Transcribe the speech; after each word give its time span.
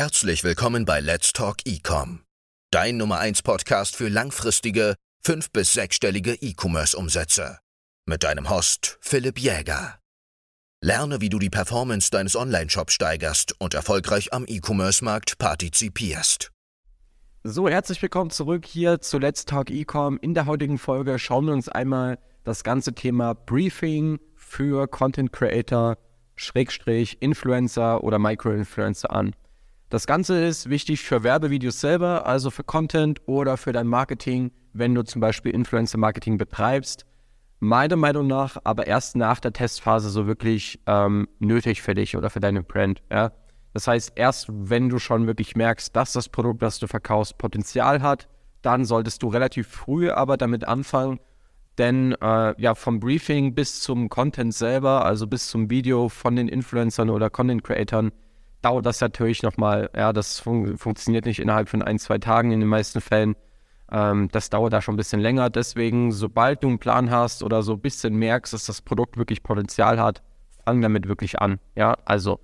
Herzlich 0.00 0.44
willkommen 0.44 0.86
bei 0.86 0.98
Let's 1.00 1.34
Talk 1.34 1.58
Ecom, 1.66 2.20
dein 2.70 2.96
Nummer 2.96 3.18
1 3.18 3.42
Podcast 3.42 3.96
für 3.96 4.08
langfristige, 4.08 4.94
fünf- 5.22 5.50
bis 5.50 5.74
sechsstellige 5.74 6.32
E-Commerce-Umsätze. 6.32 7.58
Mit 8.06 8.22
deinem 8.22 8.48
Host 8.48 8.96
Philipp 9.02 9.38
Jäger. 9.38 9.98
Lerne, 10.82 11.20
wie 11.20 11.28
du 11.28 11.38
die 11.38 11.50
Performance 11.50 12.10
deines 12.10 12.34
Online-Shops 12.34 12.94
steigerst 12.94 13.54
und 13.58 13.74
erfolgreich 13.74 14.32
am 14.32 14.46
E-Commerce-Markt 14.48 15.36
partizipierst. 15.36 16.50
So, 17.44 17.68
herzlich 17.68 18.00
willkommen 18.00 18.30
zurück 18.30 18.64
hier 18.64 19.02
zu 19.02 19.18
Let's 19.18 19.44
Talk 19.44 19.68
Ecom. 19.68 20.18
In 20.22 20.32
der 20.32 20.46
heutigen 20.46 20.78
Folge 20.78 21.18
schauen 21.18 21.44
wir 21.44 21.52
uns 21.52 21.68
einmal 21.68 22.18
das 22.42 22.64
ganze 22.64 22.94
Thema 22.94 23.34
Briefing 23.34 24.18
für 24.34 24.88
Content 24.88 25.30
Creator, 25.30 25.98
Schrägstrich, 26.36 27.20
Influencer 27.20 28.02
oder 28.02 28.18
Micro-Influencer 28.18 29.10
an. 29.10 29.34
Das 29.90 30.06
Ganze 30.06 30.44
ist 30.44 30.70
wichtig 30.70 31.02
für 31.02 31.24
Werbevideos 31.24 31.80
selber, 31.80 32.24
also 32.24 32.50
für 32.50 32.62
Content 32.62 33.20
oder 33.26 33.56
für 33.56 33.72
dein 33.72 33.88
Marketing, 33.88 34.52
wenn 34.72 34.94
du 34.94 35.02
zum 35.02 35.20
Beispiel 35.20 35.52
Influencer-Marketing 35.52 36.38
betreibst. 36.38 37.06
Meiner 37.58 37.96
Meinung 37.96 38.28
nach 38.28 38.56
aber 38.62 38.86
erst 38.86 39.16
nach 39.16 39.40
der 39.40 39.52
Testphase 39.52 40.08
so 40.10 40.28
wirklich 40.28 40.78
ähm, 40.86 41.26
nötig 41.40 41.82
für 41.82 41.94
dich 41.94 42.16
oder 42.16 42.30
für 42.30 42.38
deine 42.38 42.62
Brand. 42.62 43.02
Ja? 43.10 43.32
Das 43.74 43.88
heißt, 43.88 44.12
erst 44.14 44.46
wenn 44.48 44.90
du 44.90 45.00
schon 45.00 45.26
wirklich 45.26 45.56
merkst, 45.56 45.94
dass 45.96 46.12
das 46.12 46.28
Produkt, 46.28 46.62
das 46.62 46.78
du 46.78 46.86
verkaufst, 46.86 47.36
Potenzial 47.36 48.00
hat, 48.00 48.28
dann 48.62 48.84
solltest 48.84 49.24
du 49.24 49.26
relativ 49.26 49.66
früh 49.66 50.08
aber 50.08 50.36
damit 50.36 50.68
anfangen, 50.68 51.18
denn 51.78 52.12
äh, 52.20 52.54
ja, 52.62 52.76
vom 52.76 53.00
Briefing 53.00 53.56
bis 53.56 53.80
zum 53.80 54.08
Content 54.08 54.54
selber, 54.54 55.04
also 55.04 55.26
bis 55.26 55.48
zum 55.48 55.68
Video 55.68 56.08
von 56.08 56.36
den 56.36 56.46
Influencern 56.46 57.10
oder 57.10 57.28
Content-Creatern, 57.28 58.12
dauert 58.62 58.86
das 58.86 59.00
natürlich 59.00 59.42
nochmal. 59.42 59.90
Ja, 59.94 60.12
das 60.12 60.40
fun 60.40 60.76
funktioniert 60.76 61.26
nicht 61.26 61.40
innerhalb 61.40 61.68
von 61.68 61.82
ein, 61.82 61.98
zwei 61.98 62.18
Tagen 62.18 62.52
in 62.52 62.60
den 62.60 62.68
meisten 62.68 63.00
Fällen. 63.00 63.36
Ähm, 63.90 64.28
das 64.32 64.50
dauert 64.50 64.72
da 64.72 64.82
schon 64.82 64.94
ein 64.94 64.98
bisschen 64.98 65.20
länger. 65.20 65.50
Deswegen, 65.50 66.12
sobald 66.12 66.62
du 66.62 66.68
einen 66.68 66.78
Plan 66.78 67.10
hast 67.10 67.42
oder 67.42 67.62
so 67.62 67.74
ein 67.74 67.80
bisschen 67.80 68.14
merkst, 68.14 68.52
dass 68.52 68.66
das 68.66 68.82
Produkt 68.82 69.16
wirklich 69.16 69.42
Potenzial 69.42 69.98
hat, 69.98 70.22
fang 70.64 70.80
damit 70.80 71.08
wirklich 71.08 71.40
an. 71.40 71.58
Ja, 71.74 71.96
also 72.04 72.40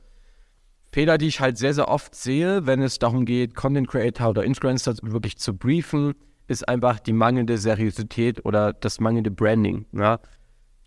Fehler, 0.93 1.19
die 1.19 1.27
ich 1.27 1.41
halt 1.41 1.59
sehr, 1.59 1.75
sehr 1.75 1.89
oft 1.89 2.15
sehe, 2.15 2.67
wenn 2.67 2.81
es 2.81 2.99
darum 2.99 3.27
geht, 3.27 3.55
Content 3.55 3.89
Creator 3.89 4.31
oder 4.31 4.45
Influencer 4.45 4.95
wirklich 5.03 5.37
zu 5.37 5.55
briefen, 5.55 6.15
ist 6.49 6.69
einfach 6.69 7.01
die 7.01 7.13
mangelnde 7.13 7.59
Seriosität 7.59 8.45
oder 8.45 8.73
das 8.73 9.01
mangelnde 9.01 9.31
Branding. 9.31 9.85
Ja? 9.93 10.21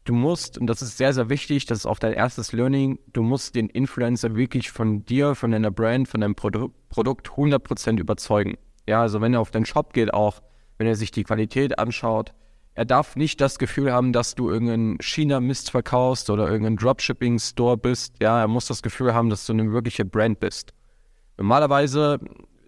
Du 0.09 0.15
musst, 0.15 0.57
und 0.57 0.65
das 0.67 0.81
ist 0.81 0.97
sehr, 0.97 1.13
sehr 1.13 1.29
wichtig, 1.29 1.67
das 1.67 1.79
ist 1.79 1.85
auch 1.85 1.99
dein 1.99 2.13
erstes 2.13 2.51
Learning, 2.51 2.97
du 3.13 3.21
musst 3.21 3.53
den 3.53 3.69
Influencer 3.69 4.35
wirklich 4.35 4.71
von 4.71 5.05
dir, 5.05 5.35
von 5.35 5.51
deiner 5.51 5.69
Brand, 5.69 6.07
von 6.07 6.21
deinem 6.21 6.33
Produ 6.35 6.71
Produkt 6.89 7.29
100% 7.29 7.99
überzeugen. 7.99 8.57
Ja, 8.87 9.01
also 9.01 9.21
wenn 9.21 9.35
er 9.35 9.41
auf 9.41 9.51
deinen 9.51 9.67
Shop 9.67 9.93
geht 9.93 10.11
auch, 10.11 10.41
wenn 10.79 10.87
er 10.87 10.95
sich 10.95 11.11
die 11.11 11.23
Qualität 11.23 11.77
anschaut, 11.77 12.33
er 12.73 12.85
darf 12.85 13.15
nicht 13.15 13.39
das 13.39 13.59
Gefühl 13.59 13.91
haben, 13.93 14.11
dass 14.11 14.33
du 14.33 14.49
irgendeinen 14.49 14.97
China-Mist 14.99 15.69
verkaufst 15.69 16.31
oder 16.31 16.49
irgendein 16.49 16.77
Dropshipping-Store 16.77 17.77
bist. 17.77 18.15
Ja, 18.19 18.39
er 18.39 18.47
muss 18.47 18.65
das 18.65 18.81
Gefühl 18.81 19.13
haben, 19.13 19.29
dass 19.29 19.45
du 19.45 19.53
eine 19.53 19.71
wirkliche 19.71 20.05
Brand 20.05 20.39
bist. 20.39 20.73
Normalerweise 21.37 22.19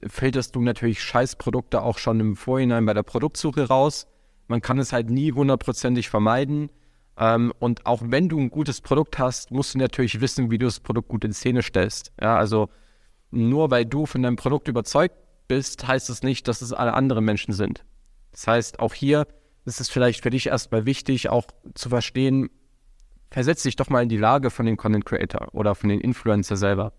filterst 0.06 0.56
du 0.56 0.62
natürlich 0.62 1.02
Scheißprodukte 1.02 1.81
auch 1.81 1.97
schon 1.97 2.19
im 2.19 2.36
Vorhinein 2.36 2.86
bei 2.86 2.94
der 2.94 3.03
Produktsuche 3.03 3.67
raus. 3.67 4.06
Man 4.47 4.62
kann 4.62 4.78
es 4.78 4.94
halt 4.94 5.09
nie 5.09 5.31
hundertprozentig 5.31 6.09
vermeiden. 6.09 6.69
Ähm, 7.17 7.54
und 7.59 7.86
auch 7.86 8.02
wenn 8.06 8.30
du 8.30 8.40
ein 8.40 8.50
gutes 8.50 8.81
Produkt 8.81 9.20
hast, 9.20 9.52
musst 9.52 9.73
du 9.73 9.80
natürlich 9.80 10.22
wissen, 10.22 10.52
wie 10.52 10.58
du 10.58 10.66
das 10.66 10.80
Produkt 10.80 11.09
gut 11.09 11.23
in 11.26 11.34
Szene 11.34 11.62
stellst. 11.62 12.12
Ja, 12.22 12.38
also 12.38 12.70
nur 13.31 13.72
weil 13.72 13.86
du 13.86 14.06
von 14.06 14.22
deinem 14.22 14.36
Produkt 14.36 14.68
überzeugt 14.68 15.16
bist, 15.48 15.88
heißt 15.88 16.09
es 16.09 16.18
das 16.18 16.23
nicht, 16.23 16.48
dass 16.48 16.62
es 16.62 16.73
alle 16.73 16.94
anderen 16.94 17.26
Menschen 17.26 17.53
sind. 17.53 17.84
Das 18.31 18.48
heißt, 18.48 18.80
auch 18.80 18.94
hier 18.94 19.28
ist 19.66 19.80
es 19.80 19.90
vielleicht 19.90 20.23
für 20.23 20.30
dich 20.30 20.48
erstmal 20.48 20.86
wichtig, 20.86 21.30
auch 21.30 21.46
zu 21.75 21.90
verstehen, 21.90 22.50
versetz 23.30 23.64
dich 23.64 23.75
doch 23.75 23.90
mal 23.90 24.03
in 24.03 24.09
die 24.09 24.18
Lage 24.18 24.50
von 24.50 24.66
den 24.66 24.78
Content 24.78 25.06
Creator 25.06 25.50
oder 25.53 25.75
von 25.75 25.90
den 25.90 26.02
Influencer 26.02 26.58
selber 26.58 26.94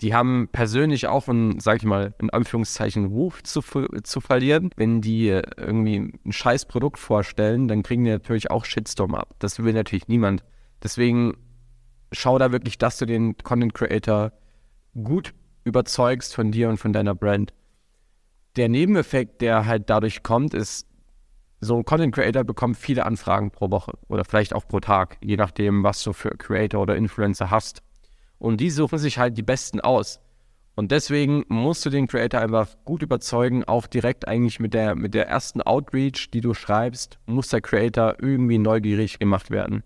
die 0.00 0.14
haben 0.14 0.48
persönlich 0.50 1.06
auch 1.06 1.28
einen, 1.28 1.60
sag 1.60 1.78
ich 1.78 1.84
mal, 1.84 2.14
in 2.20 2.30
Anführungszeichen 2.30 3.06
Ruf 3.06 3.42
zu, 3.42 3.60
zu 4.02 4.20
verlieren. 4.20 4.70
Wenn 4.76 5.00
die 5.00 5.28
irgendwie 5.28 6.12
ein 6.24 6.32
scheiß 6.32 6.66
Produkt 6.66 6.98
vorstellen, 6.98 7.68
dann 7.68 7.82
kriegen 7.82 8.04
die 8.04 8.10
natürlich 8.10 8.50
auch 8.50 8.64
Shitstorm 8.64 9.14
ab. 9.14 9.34
Das 9.38 9.62
will 9.62 9.72
natürlich 9.72 10.08
niemand. 10.08 10.44
Deswegen 10.82 11.34
schau 12.12 12.38
da 12.38 12.50
wirklich, 12.50 12.76
dass 12.78 12.98
du 12.98 13.06
den 13.06 13.36
Content 13.38 13.74
Creator 13.74 14.32
gut 15.00 15.32
überzeugst 15.64 16.34
von 16.34 16.50
dir 16.50 16.68
und 16.68 16.76
von 16.76 16.92
deiner 16.92 17.14
Brand. 17.14 17.52
Der 18.56 18.68
Nebeneffekt, 18.68 19.40
der 19.40 19.66
halt 19.66 19.90
dadurch 19.90 20.22
kommt, 20.22 20.54
ist, 20.54 20.86
so 21.60 21.76
ein 21.78 21.84
Content 21.84 22.14
Creator 22.14 22.44
bekommt 22.44 22.76
viele 22.76 23.06
Anfragen 23.06 23.50
pro 23.50 23.70
Woche 23.70 23.96
oder 24.08 24.24
vielleicht 24.24 24.54
auch 24.54 24.68
pro 24.68 24.80
Tag, 24.80 25.16
je 25.22 25.36
nachdem, 25.36 25.82
was 25.82 26.02
du 26.02 26.12
für 26.12 26.30
Creator 26.30 26.82
oder 26.82 26.96
Influencer 26.96 27.50
hast. 27.50 27.82
Und 28.38 28.60
die 28.60 28.70
suchen 28.70 28.98
sich 28.98 29.18
halt 29.18 29.36
die 29.36 29.42
Besten 29.42 29.80
aus. 29.80 30.20
Und 30.76 30.90
deswegen 30.90 31.44
musst 31.48 31.86
du 31.86 31.90
den 31.90 32.08
Creator 32.08 32.40
einfach 32.40 32.68
gut 32.84 33.02
überzeugen, 33.02 33.64
auch 33.64 33.86
direkt 33.86 34.26
eigentlich 34.26 34.58
mit 34.58 34.74
der, 34.74 34.96
mit 34.96 35.14
der 35.14 35.28
ersten 35.28 35.62
Outreach, 35.62 36.30
die 36.32 36.40
du 36.40 36.52
schreibst, 36.52 37.18
muss 37.26 37.48
der 37.48 37.60
Creator 37.60 38.16
irgendwie 38.18 38.58
neugierig 38.58 39.18
gemacht 39.20 39.50
werden. 39.50 39.84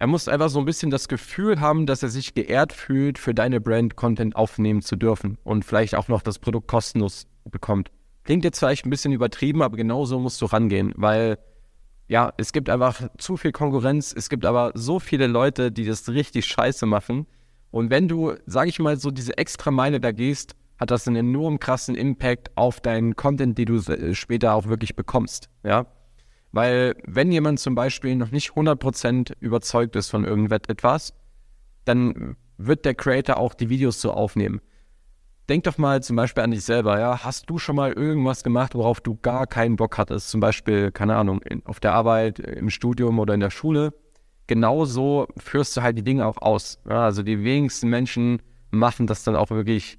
Er 0.00 0.06
muss 0.06 0.28
einfach 0.28 0.48
so 0.48 0.58
ein 0.58 0.64
bisschen 0.64 0.90
das 0.90 1.08
Gefühl 1.08 1.60
haben, 1.60 1.86
dass 1.86 2.02
er 2.02 2.08
sich 2.08 2.34
geehrt 2.34 2.72
fühlt, 2.72 3.18
für 3.18 3.34
deine 3.34 3.60
Brand 3.60 3.96
Content 3.96 4.34
aufnehmen 4.34 4.82
zu 4.82 4.96
dürfen 4.96 5.36
und 5.44 5.64
vielleicht 5.64 5.94
auch 5.94 6.08
noch 6.08 6.22
das 6.22 6.38
Produkt 6.38 6.68
kostenlos 6.68 7.26
bekommt. 7.44 7.90
Klingt 8.24 8.44
jetzt 8.44 8.58
vielleicht 8.58 8.86
ein 8.86 8.90
bisschen 8.90 9.12
übertrieben, 9.12 9.62
aber 9.62 9.76
genauso 9.76 10.18
musst 10.18 10.40
du 10.40 10.46
rangehen, 10.46 10.94
weil 10.96 11.38
ja, 12.10 12.32
es 12.38 12.52
gibt 12.52 12.68
einfach 12.68 13.08
zu 13.18 13.36
viel 13.36 13.52
Konkurrenz. 13.52 14.12
Es 14.12 14.28
gibt 14.28 14.44
aber 14.44 14.72
so 14.74 14.98
viele 14.98 15.28
Leute, 15.28 15.70
die 15.70 15.84
das 15.84 16.08
richtig 16.08 16.44
scheiße 16.46 16.84
machen. 16.84 17.28
Und 17.70 17.90
wenn 17.90 18.08
du, 18.08 18.34
sag 18.46 18.66
ich 18.66 18.80
mal, 18.80 18.96
so 18.96 19.12
diese 19.12 19.38
extra 19.38 19.70
Meile 19.70 20.00
da 20.00 20.10
gehst, 20.10 20.56
hat 20.76 20.90
das 20.90 21.06
einen 21.06 21.28
enorm 21.28 21.60
krassen 21.60 21.94
Impact 21.94 22.50
auf 22.56 22.80
deinen 22.80 23.14
Content, 23.14 23.56
den 23.56 23.66
du 23.66 23.76
äh, 23.76 24.12
später 24.16 24.54
auch 24.54 24.66
wirklich 24.66 24.96
bekommst. 24.96 25.50
Ja, 25.62 25.86
weil 26.50 26.96
wenn 27.06 27.30
jemand 27.30 27.60
zum 27.60 27.76
Beispiel 27.76 28.16
noch 28.16 28.32
nicht 28.32 28.50
100% 28.50 29.34
überzeugt 29.38 29.94
ist 29.94 30.10
von 30.10 30.24
irgendetwas, 30.24 31.14
dann 31.84 32.36
wird 32.58 32.86
der 32.86 32.96
Creator 32.96 33.36
auch 33.36 33.54
die 33.54 33.68
Videos 33.68 34.00
so 34.00 34.10
aufnehmen 34.10 34.60
denk 35.50 35.64
doch 35.64 35.78
mal 35.78 36.02
zum 36.02 36.16
Beispiel 36.16 36.44
an 36.44 36.52
dich 36.52 36.64
selber, 36.64 36.98
ja. 36.98 37.24
Hast 37.24 37.50
du 37.50 37.58
schon 37.58 37.76
mal 37.76 37.92
irgendwas 37.92 38.44
gemacht, 38.44 38.74
worauf 38.74 39.00
du 39.00 39.18
gar 39.20 39.46
keinen 39.46 39.76
Bock 39.76 39.98
hattest? 39.98 40.30
Zum 40.30 40.40
Beispiel, 40.40 40.92
keine 40.92 41.16
Ahnung, 41.16 41.42
in, 41.42 41.66
auf 41.66 41.80
der 41.80 41.92
Arbeit, 41.92 42.38
im 42.38 42.70
Studium 42.70 43.18
oder 43.18 43.34
in 43.34 43.40
der 43.40 43.50
Schule. 43.50 43.92
Genauso 44.46 45.26
führst 45.36 45.76
du 45.76 45.82
halt 45.82 45.98
die 45.98 46.04
Dinge 46.04 46.24
auch 46.24 46.38
aus. 46.38 46.78
Ja? 46.88 47.04
Also 47.04 47.22
die 47.22 47.42
wenigsten 47.44 47.88
Menschen 47.88 48.40
machen 48.70 49.06
das 49.06 49.24
dann 49.24 49.36
auch 49.36 49.50
wirklich 49.50 49.98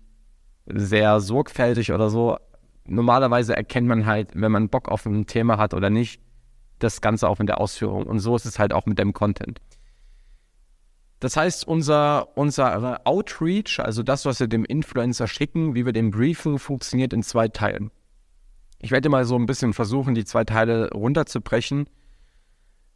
sehr 0.66 1.20
sorgfältig 1.20 1.92
oder 1.92 2.10
so. 2.10 2.38
Normalerweise 2.86 3.56
erkennt 3.56 3.88
man 3.88 4.06
halt, 4.06 4.32
wenn 4.34 4.52
man 4.52 4.70
Bock 4.70 4.90
auf 4.90 5.06
ein 5.06 5.26
Thema 5.26 5.58
hat 5.58 5.74
oder 5.74 5.90
nicht, 5.90 6.22
das 6.80 7.02
Ganze 7.02 7.28
auch 7.28 7.40
in 7.40 7.46
der 7.46 7.60
Ausführung. 7.60 8.08
Und 8.08 8.20
so 8.20 8.36
ist 8.36 8.46
es 8.46 8.58
halt 8.58 8.74
auch 8.74 8.86
mit 8.86 8.98
dem 8.98 9.14
Content. 9.14 9.60
Das 11.22 11.38
heißt, 11.38 11.68
unser, 11.68 12.36
unser 12.36 13.02
Outreach, 13.06 13.80
also 13.80 14.02
das, 14.02 14.26
was 14.26 14.40
wir 14.40 14.48
dem 14.48 14.66
Influencer 14.66 15.28
schicken, 15.28 15.76
wie 15.76 15.86
wir 15.86 15.94
den 15.94 16.10
briefen, 16.10 16.58
funktioniert 16.58 17.14
in 17.14 17.22
zwei 17.22 17.48
Teilen. 17.48 17.92
Ich 18.80 18.90
werde 18.90 19.08
mal 19.08 19.24
so 19.24 19.36
ein 19.36 19.46
bisschen 19.46 19.74
versuchen, 19.74 20.16
die 20.16 20.26
zwei 20.26 20.44
Teile 20.46 20.90
runterzubrechen. 20.92 21.88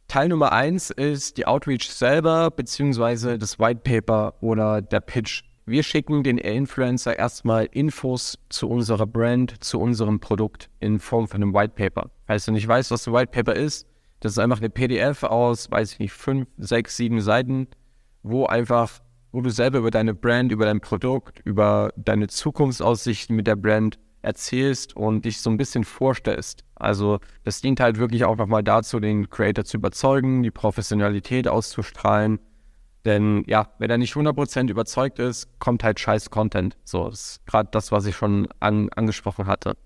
Teil 0.08 0.28
Nummer 0.28 0.50
eins 0.50 0.90
ist 0.90 1.36
die 1.36 1.46
Outreach 1.46 1.88
selber, 1.88 2.50
beziehungsweise 2.50 3.38
das 3.38 3.60
White 3.60 3.82
Paper 3.84 4.34
oder 4.40 4.82
der 4.82 5.00
Pitch. 5.00 5.44
Wir 5.64 5.84
schicken 5.84 6.24
den 6.24 6.38
Influencer 6.38 7.16
erstmal 7.16 7.68
Infos 7.70 8.40
zu 8.48 8.68
unserer 8.68 9.06
Brand, 9.06 9.62
zu 9.62 9.78
unserem 9.78 10.18
Produkt 10.18 10.68
in 10.80 10.98
Form 10.98 11.28
von 11.28 11.44
einem 11.44 11.54
White 11.54 11.74
Paper. 11.76 12.10
Falls 12.26 12.44
du 12.44 12.50
nicht 12.50 12.66
weißt, 12.66 12.90
was 12.90 13.06
ein 13.06 13.14
White 13.14 13.30
Paper 13.30 13.54
ist, 13.54 13.86
das 14.18 14.32
ist 14.32 14.38
einfach 14.40 14.58
eine 14.58 14.70
PDF 14.70 15.22
aus, 15.22 15.70
weiß 15.70 15.92
ich 15.92 15.98
nicht, 16.00 16.12
fünf, 16.12 16.48
sechs, 16.58 16.96
sieben 16.96 17.20
Seiten 17.20 17.68
wo 18.28 18.46
einfach, 18.46 19.00
wo 19.32 19.40
du 19.40 19.50
selber 19.50 19.78
über 19.78 19.90
deine 19.90 20.14
Brand, 20.14 20.52
über 20.52 20.64
dein 20.64 20.80
Produkt, 20.80 21.40
über 21.44 21.92
deine 21.96 22.28
Zukunftsaussichten 22.28 23.34
mit 23.36 23.46
der 23.46 23.56
Brand 23.56 23.98
erzählst 24.22 24.96
und 24.96 25.24
dich 25.24 25.40
so 25.40 25.50
ein 25.50 25.56
bisschen 25.56 25.84
vorstellst. 25.84 26.64
Also 26.74 27.20
das 27.44 27.60
dient 27.60 27.80
halt 27.80 27.98
wirklich 27.98 28.24
auch 28.24 28.36
nochmal 28.36 28.64
dazu, 28.64 28.98
den 28.98 29.30
Creator 29.30 29.64
zu 29.64 29.76
überzeugen, 29.76 30.42
die 30.42 30.50
Professionalität 30.50 31.46
auszustrahlen. 31.48 32.40
Denn 33.04 33.44
ja, 33.46 33.68
wenn 33.78 33.88
er 33.88 33.98
nicht 33.98 34.14
100% 34.14 34.68
überzeugt 34.68 35.20
ist, 35.20 35.60
kommt 35.60 35.84
halt 35.84 36.00
scheiß 36.00 36.30
Content. 36.30 36.76
So, 36.84 37.08
ist 37.08 37.46
gerade 37.46 37.68
das, 37.70 37.92
was 37.92 38.04
ich 38.06 38.16
schon 38.16 38.48
an, 38.58 38.88
angesprochen 38.96 39.46
hatte. 39.46 39.76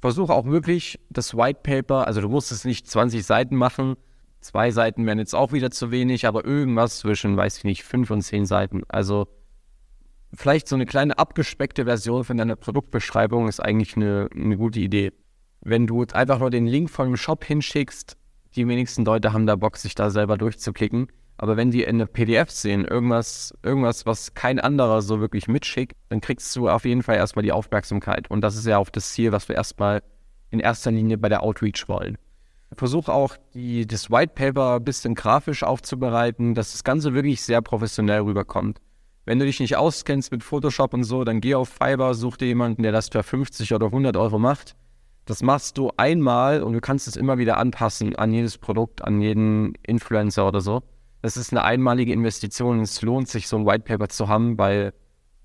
Versuche 0.00 0.32
auch 0.32 0.46
wirklich 0.46 0.98
das 1.10 1.36
White 1.36 1.60
Paper, 1.62 2.08
also 2.08 2.20
du 2.20 2.28
musst 2.28 2.50
es 2.50 2.64
nicht 2.64 2.88
20 2.88 3.24
Seiten 3.24 3.54
machen, 3.54 3.94
Zwei 4.42 4.72
Seiten 4.72 5.06
wären 5.06 5.18
jetzt 5.18 5.34
auch 5.34 5.52
wieder 5.52 5.70
zu 5.70 5.90
wenig, 5.92 6.26
aber 6.26 6.44
irgendwas 6.44 6.98
zwischen, 6.98 7.36
weiß 7.36 7.58
ich 7.58 7.64
nicht, 7.64 7.84
fünf 7.84 8.10
und 8.10 8.22
zehn 8.22 8.44
Seiten. 8.44 8.82
Also 8.88 9.28
vielleicht 10.34 10.66
so 10.66 10.74
eine 10.74 10.84
kleine 10.84 11.16
abgespeckte 11.16 11.84
Version 11.84 12.24
von 12.24 12.36
deiner 12.36 12.56
Produktbeschreibung 12.56 13.46
ist 13.46 13.60
eigentlich 13.60 13.96
eine, 13.96 14.28
eine 14.34 14.56
gute 14.56 14.80
Idee. 14.80 15.12
Wenn 15.60 15.86
du 15.86 16.04
einfach 16.12 16.40
nur 16.40 16.50
den 16.50 16.66
Link 16.66 16.90
von 16.90 17.06
dem 17.06 17.16
Shop 17.16 17.44
hinschickst, 17.44 18.16
die 18.56 18.66
wenigsten 18.66 19.04
Leute 19.04 19.32
haben 19.32 19.46
da 19.46 19.54
Bock, 19.54 19.76
sich 19.76 19.94
da 19.94 20.10
selber 20.10 20.36
durchzuklicken. 20.36 21.06
Aber 21.38 21.56
wenn 21.56 21.70
die 21.70 21.84
in 21.84 21.98
der 21.98 22.06
PDF 22.06 22.50
sehen, 22.50 22.84
irgendwas, 22.84 23.54
irgendwas, 23.62 24.06
was 24.06 24.34
kein 24.34 24.58
anderer 24.58 25.02
so 25.02 25.20
wirklich 25.20 25.48
mitschickt, 25.48 25.96
dann 26.08 26.20
kriegst 26.20 26.54
du 26.56 26.68
auf 26.68 26.84
jeden 26.84 27.02
Fall 27.02 27.16
erstmal 27.16 27.44
die 27.44 27.52
Aufmerksamkeit. 27.52 28.30
Und 28.30 28.42
das 28.42 28.56
ist 28.56 28.66
ja 28.66 28.78
auch 28.78 28.90
das 28.90 29.12
Ziel, 29.12 29.32
was 29.32 29.48
wir 29.48 29.56
erstmal 29.56 30.02
in 30.50 30.60
erster 30.60 30.90
Linie 30.90 31.16
bei 31.16 31.28
der 31.28 31.42
Outreach 31.42 31.88
wollen. 31.88 32.18
Versuch 32.74 33.08
auch, 33.08 33.36
die, 33.54 33.86
das 33.86 34.10
White 34.10 34.32
Paper 34.34 34.76
ein 34.76 34.84
bisschen 34.84 35.14
grafisch 35.14 35.62
aufzubereiten, 35.62 36.54
dass 36.54 36.72
das 36.72 36.84
Ganze 36.84 37.14
wirklich 37.14 37.42
sehr 37.42 37.60
professionell 37.62 38.20
rüberkommt. 38.20 38.80
Wenn 39.24 39.38
du 39.38 39.44
dich 39.44 39.60
nicht 39.60 39.76
auskennst 39.76 40.32
mit 40.32 40.42
Photoshop 40.42 40.94
und 40.94 41.04
so, 41.04 41.24
dann 41.24 41.40
geh 41.40 41.54
auf 41.54 41.68
Fiverr, 41.68 42.14
such 42.14 42.38
dir 42.38 42.46
jemanden, 42.46 42.82
der 42.82 42.92
das 42.92 43.08
für 43.08 43.22
50 43.22 43.72
oder 43.72 43.86
100 43.86 44.16
Euro 44.16 44.38
macht. 44.38 44.74
Das 45.26 45.42
machst 45.42 45.78
du 45.78 45.90
einmal 45.96 46.62
und 46.62 46.72
du 46.72 46.80
kannst 46.80 47.06
es 47.06 47.16
immer 47.16 47.38
wieder 47.38 47.56
anpassen 47.56 48.16
an 48.16 48.32
jedes 48.32 48.58
Produkt, 48.58 49.04
an 49.04 49.20
jeden 49.20 49.74
Influencer 49.86 50.48
oder 50.48 50.60
so. 50.60 50.82
Das 51.20 51.36
ist 51.36 51.52
eine 51.52 51.62
einmalige 51.62 52.12
Investition. 52.12 52.80
Es 52.80 53.00
lohnt 53.02 53.28
sich, 53.28 53.46
so 53.46 53.56
ein 53.56 53.66
White 53.66 53.84
Paper 53.84 54.08
zu 54.08 54.26
haben, 54.26 54.58
weil 54.58 54.92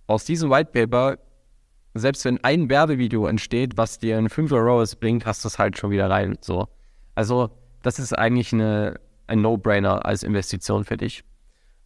aus 0.07 0.25
diesem 0.25 0.50
White 0.50 0.71
Paper, 0.71 1.19
selbst 1.94 2.25
wenn 2.25 2.44
ein 2.44 2.69
Werbevideo 2.69 3.27
entsteht, 3.27 3.77
was 3.77 4.00
dir 4.00 4.18
ein 4.18 4.29
5 4.29 4.51
ROAS 4.51 4.95
bringt, 4.95 5.27
hast 5.27 5.44
du 5.44 5.50
es 5.50 5.59
halt 5.59 5.77
schon 5.77 5.91
wieder 5.91 6.09
rein. 6.09 6.38
So. 6.41 6.68
Also, 7.17 7.49
das 7.81 7.97
ist 7.97 8.13
eigentlich 8.13 8.53
eine, 8.53 8.99
ein 9.25 9.41
No-Brainer 9.41 10.05
als 10.05 10.21
Investition 10.21 10.85
für 10.85 10.97
dich. 10.97 11.23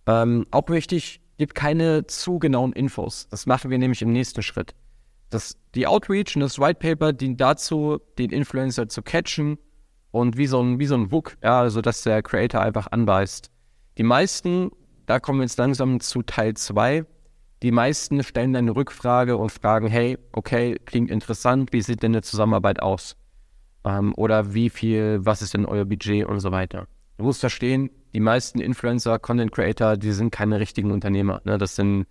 Ähm, 0.06 0.46
auch 0.52 0.68
wichtig, 0.68 1.22
gib 1.38 1.56
keine 1.56 2.06
zu 2.06 2.38
genauen 2.38 2.74
Infos. 2.74 3.30
Das 3.30 3.46
machen 3.46 3.72
wir 3.72 3.78
nämlich 3.78 4.02
im 4.02 4.12
nächsten 4.12 4.44
Schritt. 4.44 4.76
Das, 5.30 5.56
die 5.74 5.88
Outreach 5.88 6.36
und 6.36 6.42
das 6.42 6.60
White 6.60 6.80
Paper 6.80 7.14
dient 7.14 7.40
dazu, 7.40 7.98
den 8.18 8.32
Influencer 8.32 8.90
zu 8.90 9.04
catchen 9.04 9.58
und 10.12 10.36
wie 10.36 10.48
so 10.48 10.62
ein, 10.62 10.80
wie 10.80 10.86
so 10.86 10.96
ein 10.96 11.10
Hook, 11.12 11.38
ja, 11.42 11.62
also 11.62 11.80
dass 11.80 12.04
der 12.04 12.22
Creator 12.24 12.60
einfach 12.60 12.88
anbeißt. 12.92 13.50
Die 14.00 14.04
meisten, 14.04 14.70
da 15.06 15.22
kommen 15.22 15.40
wir 15.40 15.46
jetzt 15.46 15.58
langsam 15.58 16.02
zu 16.02 16.24
Teil 16.24 16.56
2, 16.56 17.06
die 17.64 17.72
meisten 17.72 18.22
stellen 18.22 18.54
eine 18.54 18.76
Rückfrage 18.76 19.38
und 19.38 19.50
fragen, 19.50 19.88
hey, 19.88 20.18
okay, 20.34 20.78
klingt 20.86 21.10
interessant, 21.10 21.72
wie 21.72 21.82
sieht 21.82 22.04
denn 22.04 22.12
eine 22.12 22.22
Zusammenarbeit 22.22 22.82
aus? 22.82 23.16
Ähm, 23.84 24.14
oder 24.16 24.54
wie 24.54 24.70
viel, 24.70 25.20
was 25.24 25.42
ist 25.42 25.54
denn 25.54 25.66
euer 25.66 25.86
Budget 25.86 26.26
und 26.26 26.40
so 26.40 26.52
weiter. 26.52 26.88
Du 27.18 27.26
musst 27.26 27.40
verstehen, 27.40 27.90
die 28.14 28.20
meisten 28.20 28.60
Influencer, 28.60 29.20
Content 29.20 29.52
Creator, 29.52 29.98
die 29.98 30.12
sind 30.12 30.32
keine 30.32 30.60
richtigen 30.60 30.92
Unternehmer. 30.92 31.42
Ne? 31.46 31.58
Das 31.58 31.76
sind, 31.76 32.06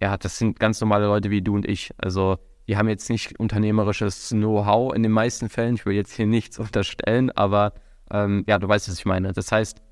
ja, 0.00 0.16
das 0.16 0.38
sind 0.38 0.58
ganz 0.58 0.80
normale 0.80 1.06
Leute 1.06 1.30
wie 1.30 1.42
du 1.42 1.54
und 1.54 1.66
ich. 1.66 1.90
Also 1.98 2.38
die 2.68 2.76
haben 2.76 2.88
jetzt 2.88 3.10
nicht 3.10 3.38
unternehmerisches 3.38 4.30
Know-how 4.30 4.94
in 4.94 5.02
den 5.02 5.12
meisten 5.12 5.48
Fällen. 5.48 5.76
Ich 5.76 5.86
will 5.86 5.94
jetzt 5.94 6.12
hier 6.12 6.26
nichts 6.26 6.58
unterstellen, 6.60 7.30
aber 7.30 7.74
ähm, 8.10 8.44
ja, 8.46 8.58
du 8.58 8.68
weißt, 8.68 8.88
was 8.88 8.98
ich 8.98 9.04
meine. 9.04 9.32
Das 9.32 9.52
heißt, 9.52 9.82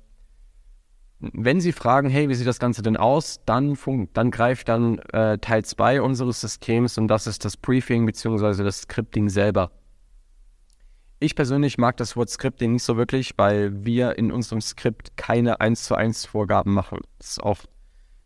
wenn 1.19 1.61
sie 1.61 1.71
fragen, 1.71 2.09
hey, 2.09 2.27
wie 2.29 2.35
sieht 2.35 2.47
das 2.47 2.59
Ganze 2.59 2.81
denn 2.81 2.97
aus, 2.97 3.39
dann, 3.45 3.77
dann 4.13 4.31
greift 4.31 4.69
dann 4.69 4.99
äh, 5.13 5.37
Teil 5.37 5.63
2 5.63 6.01
unseres 6.01 6.41
Systems 6.41 6.97
und 6.97 7.07
das 7.07 7.25
ist 7.25 7.45
das 7.45 7.57
Briefing 7.57 8.05
bzw. 8.05 8.63
das 8.63 8.81
Scripting 8.81 9.29
selber. 9.29 9.71
Ich 11.19 11.35
persönlich 11.35 11.77
mag 11.77 11.95
das 11.97 12.17
Wort 12.17 12.29
Scripting 12.29 12.73
nicht 12.73 12.83
so 12.83 12.97
wirklich, 12.97 13.33
weil 13.37 13.85
wir 13.85 14.17
in 14.17 14.31
unserem 14.31 14.59
Skript 14.59 15.15
keine 15.15 15.61
1 15.61 15.85
zu 15.85 15.95
1 15.95 16.25
Vorgaben 16.25 16.73
machen. 16.73 16.99
Das 17.19 17.31
ist 17.31 17.43
auch 17.43 17.59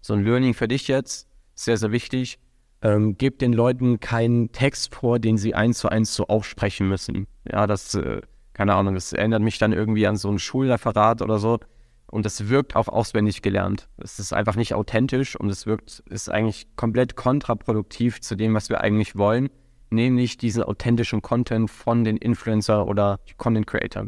so 0.02 0.14
ein 0.14 0.24
Learning 0.24 0.56
für 0.56 0.68
dich 0.68 0.88
jetzt, 0.88 1.28
sehr, 1.54 1.78
sehr 1.78 1.92
wichtig. 1.92 2.40
Ähm, 2.82 3.18
gebt 3.18 3.42
den 3.42 3.54
Leuten 3.54 4.00
keinen 4.00 4.52
Text 4.54 4.96
vor, 4.96 5.20
den 5.20 5.38
sie 5.38 5.54
eins 5.54 5.80
zu 5.80 5.90
eins 5.90 6.16
so 6.16 6.28
aufsprechen 6.28 6.88
müssen. 6.88 7.28
Ja, 7.46 7.68
das, 7.68 7.94
äh, 7.94 8.22
keine 8.54 8.74
Ahnung, 8.74 8.96
das 8.96 9.14
erinnert 9.14 9.42
mich 9.42 9.60
dann 9.60 9.74
irgendwie 9.74 10.08
an 10.08 10.16
so 10.16 10.30
ein 10.30 10.40
Schulreferat 10.40 11.22
oder 11.22 11.38
so. 11.38 11.60
Und 12.08 12.26
das 12.26 12.50
wirkt 12.50 12.76
auch 12.76 12.88
auswendig 12.88 13.44
gelernt. 13.44 13.88
Es 13.98 14.18
ist 14.18 14.34
einfach 14.34 14.56
nicht 14.56 14.74
authentisch 14.74 15.36
und 15.36 15.50
es 15.50 15.68
wirkt, 15.68 16.02
ist 16.10 16.30
eigentlich 16.30 16.68
komplett 16.76 17.16
kontraproduktiv 17.16 18.22
zu 18.22 18.36
dem, 18.36 18.56
was 18.56 18.70
wir 18.70 18.82
eigentlich 18.82 19.16
wollen 19.16 19.50
nämlich 19.92 20.38
diesen 20.38 20.64
authentischen 20.64 21.22
Content 21.22 21.70
von 21.70 22.04
den 22.04 22.18
Influencer 22.18 22.88
oder 22.88 23.20
Content 23.38 23.68
Creators. 23.68 24.08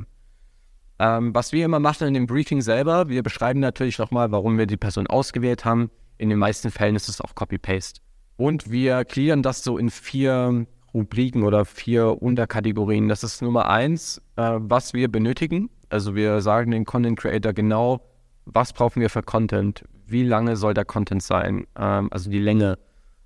Ähm, 1.00 1.34
was 1.34 1.52
wir 1.52 1.66
immer 1.66 1.80
machen 1.80 2.08
in 2.08 2.14
dem 2.14 2.28
Briefing 2.28 2.62
selber, 2.62 3.10
wir 3.10 3.24
beschreiben 3.24 3.60
natürlich 3.60 3.98
nochmal, 3.98 4.32
warum 4.32 4.58
wir 4.58 4.68
die 4.68 4.78
Person 4.78 5.08
ausgewählt 5.08 5.66
haben. 5.66 5.90
In 6.18 6.30
den 6.30 6.38
meisten 6.38 6.70
Fällen 6.70 6.96
ist 6.96 7.10
es 7.10 7.20
auch 7.22 7.34
Copy-Paste. 7.34 8.02
Und 8.38 8.70
wir 8.70 9.04
gliedern 9.06 9.42
das 9.42 9.64
so 9.64 9.78
in 9.78 9.90
vier 9.90 10.68
Rubriken 10.94 11.44
oder 11.44 11.66
vier 11.66 12.22
Unterkategorien. 12.22 13.08
Das 13.08 13.24
ist 13.24 13.42
Nummer 13.42 13.68
eins, 13.68 14.22
äh, 14.36 14.54
was 14.58 14.94
wir 14.94 15.12
benötigen. 15.12 15.70
Also 15.90 16.16
wir 16.16 16.42
sagen 16.42 16.72
dem 16.72 16.86
Content 16.86 17.18
Creator 17.18 17.54
genau, 17.54 18.02
was 18.46 18.74
brauchen 18.74 19.02
wir 19.02 19.10
für 19.10 19.24
Content, 19.24 19.84
wie 20.06 20.24
lange 20.24 20.56
soll 20.56 20.74
der 20.74 20.86
Content 20.86 21.24
sein, 21.24 21.66
ähm, 21.78 22.10
also 22.12 22.30
die 22.30 22.40
Länge, 22.40 22.78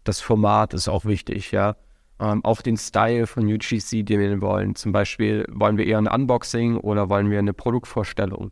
das 0.03 0.21
Format 0.21 0.73
ist 0.73 0.87
auch 0.87 1.05
wichtig, 1.05 1.51
ja 1.51 1.75
ähm, 2.19 2.43
auch 2.43 2.61
den 2.61 2.77
Style 2.77 3.27
von 3.27 3.45
UGC, 3.45 4.03
den 4.03 4.19
wir 4.19 4.41
wollen. 4.41 4.75
Zum 4.75 4.91
Beispiel 4.91 5.45
wollen 5.51 5.77
wir 5.77 5.85
eher 5.85 5.97
ein 5.97 6.07
Unboxing 6.07 6.77
oder 6.77 7.09
wollen 7.09 7.29
wir 7.29 7.39
eine 7.39 7.53
Produktvorstellung. 7.53 8.49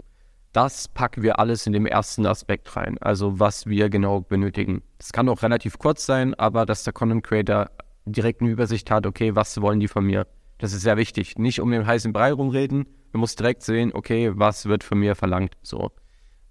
Das 0.52 0.88
packen 0.88 1.24
wir 1.24 1.40
alles 1.40 1.66
in 1.66 1.74
dem 1.74 1.88
ersten 1.88 2.28
Aspekt 2.28 2.76
rein, 2.76 2.98
also 3.00 3.40
was 3.40 3.66
wir 3.66 3.90
genau 3.90 4.22
benötigen. 4.22 4.84
Das 5.00 5.12
kann 5.12 5.28
auch 5.28 5.42
relativ 5.42 5.80
kurz 5.80 6.06
sein, 6.06 6.36
aber 6.36 6.68
dass 6.68 6.84
der 6.84 6.94
Content 6.94 7.24
Creator 7.24 7.72
direkt 8.06 8.42
eine 8.42 8.52
Übersicht 8.52 8.92
hat, 8.92 9.08
okay, 9.08 9.36
was 9.36 9.60
wollen 9.62 9.80
die 9.80 9.88
von 9.88 10.06
mir? 10.06 10.28
Das 10.60 10.74
ist 10.74 10.82
sehr 10.82 10.98
wichtig. 10.98 11.40
Nicht 11.40 11.60
um 11.60 11.72
den 11.72 11.88
heißen 11.88 12.14
Brei 12.14 12.32
rumreden, 12.32 12.86
man 13.14 13.22
muss 13.22 13.36
direkt 13.36 13.64
sehen, 13.64 13.92
okay, 13.94 14.32
was 14.36 14.66
wird 14.66 14.84
von 14.84 15.00
mir 15.00 15.16
verlangt. 15.16 15.56
So. 15.64 15.92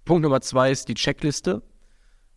Punkt 0.05 0.23
Nummer 0.23 0.41
zwei 0.41 0.71
ist 0.71 0.89
die 0.89 0.95
Checkliste. 0.95 1.61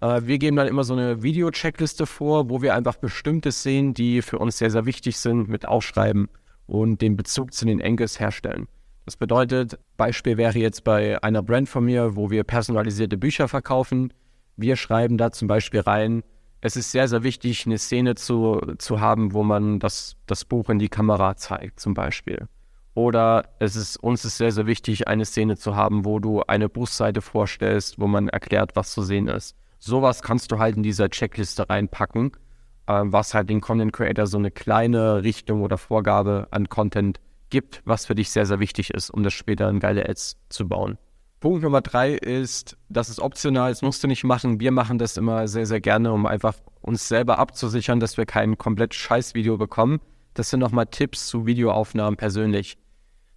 Äh, 0.00 0.22
wir 0.24 0.38
geben 0.38 0.56
dann 0.56 0.68
immer 0.68 0.84
so 0.84 0.94
eine 0.94 1.22
Video-Checkliste 1.22 2.06
vor, 2.06 2.50
wo 2.50 2.62
wir 2.62 2.74
einfach 2.74 2.96
bestimmte 2.96 3.52
Szenen, 3.52 3.94
die 3.94 4.22
für 4.22 4.38
uns 4.38 4.58
sehr, 4.58 4.70
sehr 4.70 4.86
wichtig 4.86 5.16
sind, 5.16 5.48
mit 5.48 5.66
aufschreiben 5.66 6.28
und 6.66 7.00
den 7.00 7.16
Bezug 7.16 7.52
zu 7.54 7.64
den 7.64 7.80
Engels 7.80 8.20
herstellen. 8.20 8.68
Das 9.04 9.16
bedeutet, 9.16 9.78
Beispiel 9.96 10.36
wäre 10.36 10.58
jetzt 10.58 10.82
bei 10.82 11.22
einer 11.22 11.42
Brand 11.42 11.68
von 11.68 11.84
mir, 11.84 12.16
wo 12.16 12.30
wir 12.30 12.42
personalisierte 12.42 13.16
Bücher 13.16 13.46
verkaufen. 13.46 14.12
Wir 14.56 14.74
schreiben 14.74 15.16
da 15.16 15.30
zum 15.30 15.46
Beispiel 15.46 15.80
rein, 15.80 16.24
es 16.60 16.74
ist 16.74 16.90
sehr, 16.90 17.06
sehr 17.06 17.22
wichtig, 17.22 17.66
eine 17.66 17.78
Szene 17.78 18.16
zu, 18.16 18.60
zu 18.78 19.00
haben, 19.00 19.32
wo 19.32 19.44
man 19.44 19.78
das, 19.78 20.16
das 20.26 20.44
Buch 20.44 20.68
in 20.70 20.80
die 20.80 20.88
Kamera 20.88 21.36
zeigt, 21.36 21.78
zum 21.78 21.94
Beispiel. 21.94 22.48
Oder 22.94 23.44
es 23.60 23.76
ist, 23.76 23.98
uns 23.98 24.24
ist 24.24 24.38
sehr, 24.38 24.50
sehr 24.50 24.66
wichtig, 24.66 25.06
eine 25.06 25.24
Szene 25.26 25.56
zu 25.56 25.76
haben, 25.76 26.04
wo 26.04 26.18
du 26.18 26.42
eine 26.42 26.68
Buchseite 26.68 27.20
vorstellst, 27.20 28.00
wo 28.00 28.06
man 28.06 28.28
erklärt, 28.28 28.74
was 28.74 28.90
zu 28.90 29.02
sehen 29.02 29.28
ist. 29.28 29.54
Sowas 29.78 30.22
kannst 30.22 30.52
du 30.52 30.58
halt 30.58 30.76
in 30.76 30.82
dieser 30.82 31.08
Checkliste 31.10 31.68
reinpacken, 31.68 32.32
äh, 32.86 33.02
was 33.04 33.34
halt 33.34 33.50
den 33.50 33.60
Content 33.60 33.92
Creator 33.92 34.26
so 34.26 34.38
eine 34.38 34.50
kleine 34.50 35.22
Richtung 35.22 35.62
oder 35.62 35.78
Vorgabe 35.78 36.48
an 36.50 36.68
Content 36.68 37.20
gibt, 37.50 37.82
was 37.84 38.06
für 38.06 38.14
dich 38.14 38.30
sehr, 38.30 38.46
sehr 38.46 38.60
wichtig 38.60 38.90
ist, 38.90 39.10
um 39.10 39.22
das 39.22 39.32
später 39.32 39.68
in 39.68 39.80
geile 39.80 40.08
Ads 40.08 40.36
zu 40.48 40.68
bauen. 40.68 40.98
Punkt 41.40 41.62
Nummer 41.62 41.82
drei 41.82 42.12
ist, 42.14 42.76
das 42.88 43.08
ist 43.08 43.20
optional, 43.20 43.70
das 43.70 43.82
musst 43.82 44.02
du 44.02 44.08
nicht 44.08 44.24
machen. 44.24 44.58
Wir 44.58 44.72
machen 44.72 44.98
das 44.98 45.16
immer 45.16 45.46
sehr, 45.46 45.66
sehr 45.66 45.80
gerne, 45.80 46.12
um 46.12 46.26
einfach 46.26 46.54
uns 46.80 47.08
selber 47.08 47.38
abzusichern, 47.38 48.00
dass 48.00 48.16
wir 48.16 48.26
kein 48.26 48.56
komplett 48.56 48.94
scheiß 48.94 49.34
Video 49.34 49.58
bekommen. 49.58 50.00
Das 50.34 50.50
sind 50.50 50.60
nochmal 50.60 50.86
Tipps 50.86 51.28
zu 51.28 51.46
Videoaufnahmen 51.46 52.16
persönlich. 52.16 52.78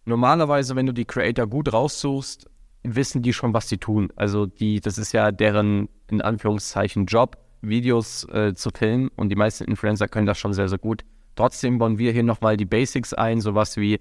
Normalerweise, 0.05 0.75
wenn 0.75 0.85
du 0.85 0.93
die 0.93 1.05
Creator 1.05 1.45
gut 1.45 1.71
raussuchst, 1.71 2.49
wissen 2.95 3.21
die 3.21 3.33
schon, 3.33 3.53
was 3.53 3.69
sie 3.69 3.77
tun. 3.77 4.09
Also 4.15 4.45
die, 4.45 4.79
das 4.81 4.97
ist 4.97 5.11
ja 5.11 5.31
deren, 5.31 5.89
in 6.09 6.21
Anführungszeichen, 6.21 7.05
Job, 7.05 7.37
Videos 7.61 8.27
äh, 8.29 8.53
zu 8.53 8.69
filmen 8.69 9.09
und 9.15 9.29
die 9.29 9.35
meisten 9.35 9.65
Influencer 9.65 10.07
können 10.07 10.25
das 10.25 10.37
schon 10.37 10.53
sehr, 10.53 10.69
sehr 10.69 10.77
gut. 10.77 11.03
Trotzdem 11.35 11.77
bauen 11.77 11.97
wir 11.97 12.11
hier 12.11 12.23
nochmal 12.23 12.57
die 12.57 12.65
Basics 12.65 13.13
ein, 13.13 13.41
sowas 13.41 13.77
wie, 13.77 13.99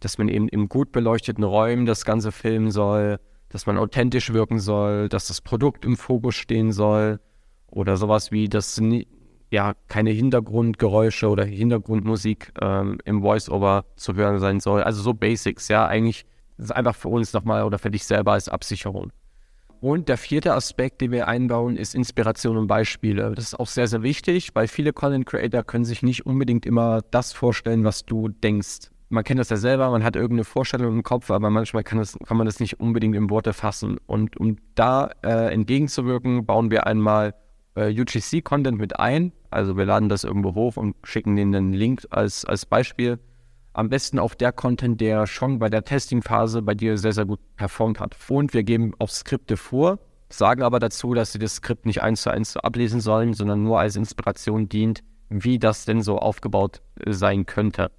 dass 0.00 0.18
man 0.18 0.28
eben 0.28 0.48
in 0.48 0.68
gut 0.68 0.92
beleuchteten 0.92 1.44
Räumen 1.44 1.86
das 1.86 2.04
Ganze 2.04 2.32
filmen 2.32 2.70
soll, 2.70 3.18
dass 3.48 3.66
man 3.66 3.78
authentisch 3.78 4.32
wirken 4.32 4.58
soll, 4.58 5.08
dass 5.08 5.26
das 5.26 5.40
Produkt 5.40 5.84
im 5.84 5.96
Fokus 5.96 6.36
stehen 6.36 6.72
soll 6.72 7.20
oder 7.70 7.96
sowas 7.96 8.32
wie, 8.32 8.48
dass 8.48 8.80
ja 9.50 9.74
keine 9.88 10.10
Hintergrundgeräusche 10.10 11.28
oder 11.28 11.44
Hintergrundmusik 11.44 12.52
ähm, 12.60 12.98
im 13.04 13.22
Voice-Over 13.22 13.84
zu 13.96 14.14
hören 14.14 14.38
sein 14.38 14.60
soll. 14.60 14.82
Also 14.82 15.02
so 15.02 15.12
Basics, 15.12 15.68
ja, 15.68 15.86
eigentlich 15.86 16.24
das 16.60 16.66
ist 16.66 16.76
einfach 16.76 16.94
für 16.94 17.08
uns 17.08 17.32
nochmal 17.32 17.64
oder 17.64 17.78
für 17.78 17.90
dich 17.90 18.04
selber 18.04 18.32
als 18.32 18.50
Absicherung. 18.50 19.12
Und 19.80 20.10
der 20.10 20.18
vierte 20.18 20.52
Aspekt, 20.52 21.00
den 21.00 21.10
wir 21.10 21.26
einbauen, 21.26 21.78
ist 21.78 21.94
Inspiration 21.94 22.58
und 22.58 22.66
Beispiele. 22.66 23.32
Das 23.34 23.46
ist 23.46 23.58
auch 23.58 23.66
sehr, 23.66 23.86
sehr 23.86 24.02
wichtig, 24.02 24.50
weil 24.52 24.68
viele 24.68 24.92
Content 24.92 25.24
Creator 25.24 25.62
können 25.62 25.86
sich 25.86 26.02
nicht 26.02 26.26
unbedingt 26.26 26.66
immer 26.66 27.00
das 27.10 27.32
vorstellen, 27.32 27.82
was 27.82 28.04
du 28.04 28.28
denkst. 28.28 28.90
Man 29.08 29.24
kennt 29.24 29.40
das 29.40 29.48
ja 29.48 29.56
selber, 29.56 29.90
man 29.90 30.04
hat 30.04 30.16
irgendeine 30.16 30.44
Vorstellung 30.44 30.96
im 30.96 31.02
Kopf, 31.02 31.30
aber 31.30 31.48
manchmal 31.48 31.82
kann, 31.82 31.98
das, 31.98 32.18
kann 32.26 32.36
man 32.36 32.44
das 32.44 32.60
nicht 32.60 32.78
unbedingt 32.78 33.16
in 33.16 33.30
Worte 33.30 33.54
fassen. 33.54 33.96
Und 34.06 34.36
um 34.36 34.56
da 34.74 35.10
äh, 35.24 35.50
entgegenzuwirken, 35.50 36.44
bauen 36.44 36.70
wir 36.70 36.86
einmal 36.86 37.34
äh, 37.74 37.90
UGC-Content 37.90 38.78
mit 38.78 39.00
ein, 39.00 39.32
Also 39.48 39.78
wir 39.78 39.86
laden 39.86 40.10
das 40.10 40.24
irgendwo 40.24 40.54
hoch 40.54 40.76
und 40.76 40.94
schicken 41.04 41.36
denen 41.36 41.54
einen 41.54 41.72
Link 41.72 42.06
als, 42.10 42.44
als 42.44 42.66
Beispiel. 42.66 43.18
Am 43.72 43.88
besten 43.88 44.18
auch 44.18 44.34
der 44.34 44.52
Content, 44.52 45.00
der 45.00 45.26
schon 45.26 45.58
bei 45.60 45.68
der 45.68 45.84
Testingphase 45.84 46.62
bei 46.62 46.74
dir 46.74 46.98
sehr, 46.98 47.12
sehr 47.12 47.24
gut 47.24 47.40
performt 47.56 48.00
hat. 48.00 48.16
Und 48.28 48.52
wir 48.52 48.64
geben 48.64 48.92
auch 48.98 49.08
Skripte 49.08 49.56
vor, 49.56 49.98
sagen 50.28 50.62
aber 50.62 50.80
dazu, 50.80 51.14
dass 51.14 51.32
sie 51.32 51.38
das 51.38 51.56
Skript 51.56 51.86
nicht 51.86 52.02
eins 52.02 52.22
zu 52.22 52.30
eins 52.30 52.56
ablesen 52.56 53.00
sollen, 53.00 53.32
sondern 53.32 53.62
nur 53.62 53.78
als 53.78 53.94
Inspiration 53.94 54.68
dient, 54.68 55.02
wie 55.28 55.58
das 55.58 55.84
denn 55.84 56.02
so 56.02 56.18
aufgebaut 56.18 56.82
äh, 56.96 57.12
sein 57.12 57.46
könnte. 57.46 57.92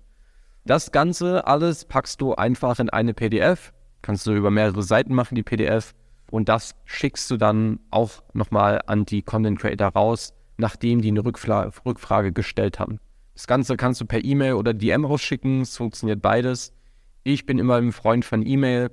Das 0.65 0.91
Ganze 0.91 1.47
alles 1.47 1.85
packst 1.85 2.21
du 2.21 2.35
einfach 2.35 2.79
in 2.79 2.89
eine 2.89 3.13
PDF, 3.13 3.73
kannst 4.01 4.27
du 4.27 4.33
über 4.33 4.51
mehrere 4.51 4.83
Seiten 4.83 5.15
machen, 5.15 5.35
die 5.35 5.43
PDF, 5.43 5.93
und 6.29 6.49
das 6.49 6.75
schickst 6.85 7.31
du 7.31 7.37
dann 7.37 7.79
auch 7.89 8.23
nochmal 8.33 8.81
an 8.85 9.05
die 9.05 9.21
Content 9.21 9.59
Creator 9.59 9.87
raus, 9.87 10.33
nachdem 10.57 11.01
die 11.01 11.09
eine 11.09 11.25
Rückfla 11.25 11.71
Rückfrage 11.85 12.31
gestellt 12.31 12.79
haben. 12.79 12.99
Das 13.41 13.47
Ganze 13.47 13.75
kannst 13.75 13.99
du 13.99 14.05
per 14.05 14.23
E-Mail 14.23 14.53
oder 14.53 14.71
DM 14.71 15.03
rausschicken, 15.03 15.61
es 15.61 15.75
funktioniert 15.75 16.21
beides. 16.21 16.75
Ich 17.23 17.47
bin 17.47 17.57
immer 17.57 17.77
ein 17.77 17.91
Freund 17.91 18.23
von 18.23 18.45
E-Mail. 18.45 18.91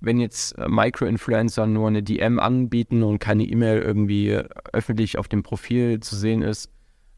Wenn 0.00 0.20
jetzt 0.20 0.52
äh, 0.58 0.68
Micro-Influencer 0.68 1.66
nur 1.66 1.88
eine 1.88 2.02
DM 2.02 2.38
anbieten 2.38 3.02
und 3.02 3.20
keine 3.20 3.44
E-Mail 3.44 3.80
irgendwie 3.80 4.32
äh, 4.32 4.46
öffentlich 4.74 5.16
auf 5.16 5.28
dem 5.28 5.42
Profil 5.42 6.00
zu 6.00 6.14
sehen 6.14 6.42
ist, 6.42 6.70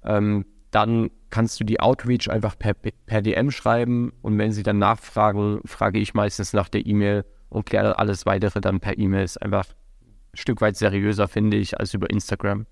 ähm, 0.04 0.46
dann 0.70 1.10
kannst 1.30 1.58
du 1.58 1.64
die 1.64 1.80
Outreach 1.80 2.30
einfach 2.30 2.56
per, 2.56 2.74
per 2.74 3.22
DM 3.22 3.50
schreiben 3.50 4.12
und 4.22 4.38
wenn 4.38 4.52
sie 4.52 4.62
dann 4.62 4.78
nachfragen, 4.78 5.60
frage 5.64 5.98
ich 5.98 6.14
meistens 6.14 6.52
nach 6.52 6.68
der 6.68 6.86
E-Mail 6.86 7.24
und 7.48 7.66
kläre 7.66 7.98
alles 7.98 8.24
weitere 8.24 8.60
dann 8.60 8.78
per 8.78 8.96
E-Mail. 8.96 9.24
Ist 9.24 9.42
einfach 9.42 9.66
ein 9.66 10.36
Stück 10.36 10.60
weit 10.60 10.76
seriöser, 10.76 11.26
finde 11.26 11.56
ich, 11.56 11.80
als 11.80 11.92
über 11.92 12.08
Instagram. 12.08 12.66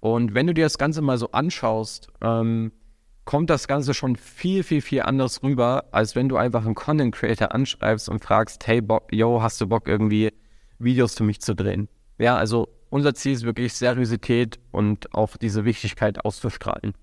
Und 0.00 0.32
wenn 0.32 0.46
du 0.46 0.54
dir 0.54 0.64
das 0.64 0.78
Ganze 0.78 1.02
mal 1.02 1.18
so 1.18 1.30
anschaust, 1.32 2.08
ähm, 2.22 2.72
kommt 3.24 3.50
das 3.50 3.68
Ganze 3.68 3.94
schon 3.94 4.16
viel, 4.16 4.62
viel, 4.62 4.80
viel 4.80 5.02
anders 5.02 5.42
rüber, 5.42 5.84
als 5.92 6.14
wenn 6.14 6.28
du 6.28 6.36
einfach 6.36 6.64
einen 6.64 6.74
Content 6.74 7.14
Creator 7.14 7.54
anschreibst 7.54 8.08
und 8.08 8.22
fragst, 8.22 8.66
hey, 8.66 8.80
Bock, 8.80 9.12
yo, 9.12 9.42
hast 9.42 9.60
du 9.60 9.66
Bock 9.66 9.88
irgendwie 9.88 10.32
Videos 10.78 11.14
für 11.14 11.24
mich 11.24 11.40
zu 11.40 11.54
drehen? 11.54 11.88
Ja, 12.18 12.36
also 12.36 12.68
unser 12.90 13.14
Ziel 13.14 13.32
ist 13.32 13.44
wirklich 13.44 13.72
Seriosität 13.74 14.58
und 14.70 15.14
auch 15.14 15.36
diese 15.36 15.64
Wichtigkeit 15.64 16.24
auszustrahlen. 16.24 16.94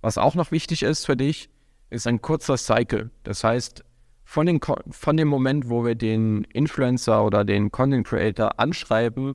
Was 0.00 0.18
auch 0.18 0.34
noch 0.34 0.50
wichtig 0.50 0.82
ist 0.82 1.06
für 1.06 1.16
dich, 1.16 1.48
ist 1.90 2.06
ein 2.06 2.20
kurzer 2.20 2.56
Cycle. 2.56 3.10
Das 3.22 3.42
heißt, 3.42 3.84
von, 4.24 4.46
den, 4.46 4.60
von 4.90 5.16
dem 5.16 5.28
Moment, 5.28 5.68
wo 5.68 5.84
wir 5.84 5.94
den 5.94 6.44
Influencer 6.52 7.24
oder 7.24 7.44
den 7.44 7.70
Content 7.70 8.06
Creator 8.06 8.58
anschreiben, 8.58 9.34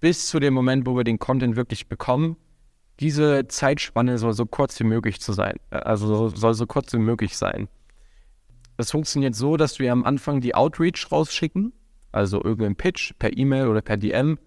bis 0.00 0.26
zu 0.26 0.40
dem 0.40 0.54
Moment, 0.54 0.86
wo 0.86 0.96
wir 0.96 1.04
den 1.04 1.18
Content 1.18 1.56
wirklich 1.56 1.88
bekommen, 1.88 2.36
diese 3.00 3.48
Zeitspanne 3.48 4.18
soll 4.18 4.32
so 4.32 4.46
kurz 4.46 4.78
wie 4.80 4.84
möglich 4.84 5.20
zu 5.20 5.32
sein. 5.32 5.56
Also 5.70 6.28
soll 6.28 6.54
so 6.54 6.66
kurz 6.66 6.92
wie 6.92 6.98
möglich 6.98 7.36
sein. 7.36 7.68
Das 8.76 8.90
funktioniert 8.90 9.34
so, 9.34 9.56
dass 9.56 9.78
wir 9.78 9.92
am 9.92 10.04
Anfang 10.04 10.40
die 10.40 10.54
Outreach 10.54 11.10
rausschicken, 11.10 11.72
also 12.10 12.42
irgendeinen 12.42 12.76
Pitch 12.76 13.12
per 13.18 13.36
E-Mail 13.36 13.68
oder 13.68 13.82
per 13.82 13.96
DM 13.96 14.38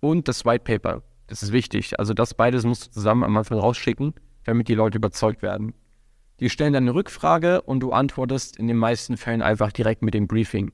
und 0.00 0.28
das 0.28 0.44
White 0.44 0.64
Paper. 0.64 1.02
Das 1.26 1.42
ist 1.42 1.52
wichtig. 1.52 1.98
Also 1.98 2.14
das 2.14 2.34
beides 2.34 2.64
musst 2.64 2.86
du 2.86 2.90
zusammen 2.90 3.24
am 3.24 3.36
Anfang 3.36 3.58
rausschicken, 3.58 4.14
damit 4.44 4.68
die 4.68 4.74
Leute 4.74 4.98
überzeugt 4.98 5.42
werden. 5.42 5.74
Die 6.40 6.50
stellen 6.50 6.72
dann 6.72 6.84
eine 6.84 6.94
Rückfrage 6.94 7.62
und 7.62 7.80
du 7.80 7.92
antwortest 7.92 8.56
in 8.56 8.68
den 8.68 8.76
meisten 8.76 9.16
Fällen 9.16 9.42
einfach 9.42 9.72
direkt 9.72 10.02
mit 10.02 10.14
dem 10.14 10.28
Briefing. 10.28 10.72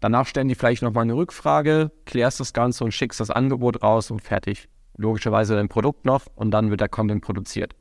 Danach 0.00 0.26
stellen 0.26 0.48
die 0.48 0.54
vielleicht 0.54 0.82
nochmal 0.82 1.02
eine 1.02 1.14
Rückfrage, 1.14 1.90
klärst 2.06 2.40
das 2.40 2.52
Ganze 2.52 2.84
und 2.84 2.92
schickst 2.92 3.20
das 3.20 3.30
Angebot 3.30 3.82
raus 3.82 4.10
und 4.10 4.20
fertig. 4.20 4.68
Logischerweise 4.96 5.54
dein 5.54 5.68
Produkt 5.68 6.04
noch 6.04 6.26
und 6.34 6.50
dann 6.50 6.70
wird 6.70 6.80
der 6.80 6.88
Content 6.88 7.22
produziert. 7.22 7.74